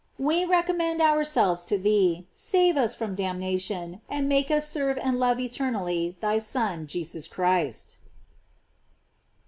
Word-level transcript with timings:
We 0.17 0.45
recommend 0.45 0.99
ourselves 0.99 1.63
to 1.65 1.77
thee; 1.77 2.25
save 2.33 2.75
us 2.75 2.95
from 2.95 3.13
damnation, 3.13 4.01
and 4.09 4.27
make 4.27 4.49
us 4.49 4.67
serve 4.67 4.97
and 4.97 5.19
love 5.19 5.39
eternally 5.39 6.17
thy 6.21 6.39
Son 6.39 6.87
Jesus 6.87 7.27
Christ. 7.27 7.97